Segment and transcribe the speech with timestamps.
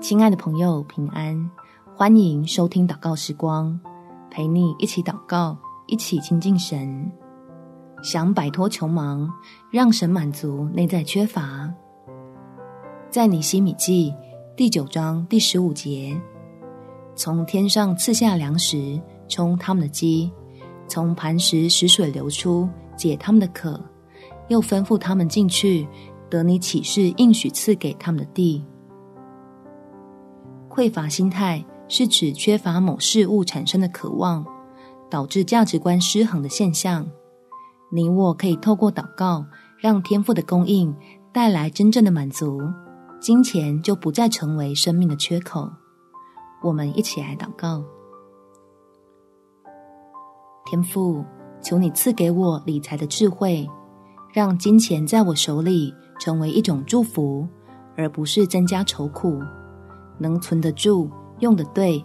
[0.00, 1.50] 亲爱的朋友，平安！
[1.96, 3.78] 欢迎收听祷告时光，
[4.30, 7.10] 陪你一起祷告，一起亲近神。
[8.00, 9.28] 想摆脱穷忙，
[9.72, 11.68] 让神满足内在缺乏。
[13.10, 14.14] 在尼希米记
[14.56, 16.16] 第九章第十五节，
[17.16, 20.30] 从天上赐下粮食，充他们的饥；
[20.86, 23.72] 从磐石使水流出，解他们的渴；
[24.46, 25.88] 又吩咐他们进去，
[26.30, 28.64] 得你起誓应许赐给他们的地。
[30.74, 34.44] 匮乏心态是指缺乏某事物产生的渴望，
[35.08, 37.06] 导致价值观失衡的现象。
[37.92, 39.46] 你我可以透过祷告，
[39.78, 40.92] 让天赋的供应
[41.32, 42.60] 带来真正的满足，
[43.20, 45.70] 金钱就不再成为生命的缺口。
[46.60, 47.80] 我们一起来祷告：
[50.66, 51.24] 天父，
[51.62, 53.64] 求你赐给我理财的智慧，
[54.32, 57.46] 让金钱在我手里成为一种祝福，
[57.96, 59.40] 而不是增加愁苦。
[60.18, 62.04] 能存得住，用得对，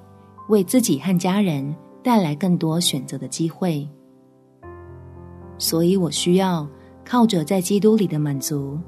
[0.50, 3.88] 为自己和家人带来更多选择的机会。
[5.58, 6.68] 所以我需要
[7.06, 8.80] 靠着在基督里的满足，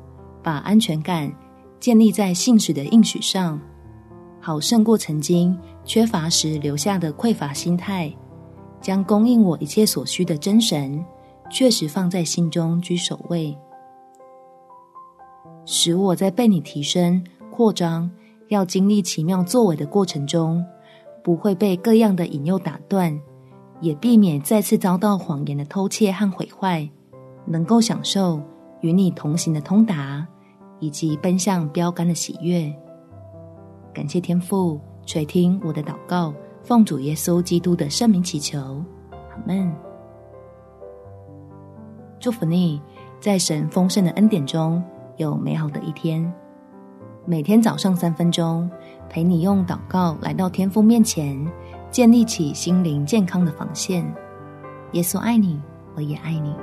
[0.42, 1.32] 把安全感
[1.80, 3.60] 建立在信实的应许上，
[4.40, 8.12] 好胜过曾经缺乏时留下的匮乏心态，
[8.80, 11.04] 将供应我一切所需的真神
[11.50, 13.56] 确实放在心中居首位，
[15.66, 18.10] 使我在被你提升扩张。
[18.52, 20.62] 要经历奇妙作为的过程中，
[21.24, 23.18] 不会被各样的引诱打断，
[23.80, 26.88] 也避免再次遭到谎言的偷窃和毁坏，
[27.46, 28.42] 能够享受
[28.82, 30.28] 与你同行的通达，
[30.82, 32.70] 以及奔向标杆的喜悦。
[33.94, 39.74] 感谢天父垂听我的祷告，奉主耶稣基督的圣名祈求，阿门。
[42.20, 42.82] 祝福你，
[43.22, 44.84] 在神丰盛的恩典中
[45.16, 46.30] 有美好的一天。
[47.24, 48.70] 每天早上三分钟，
[49.08, 51.40] 陪你用祷告来到天父面前，
[51.92, 54.04] 建立起心灵健康的防线。
[54.94, 55.62] 耶稣爱你，
[55.96, 56.56] 我也爱你。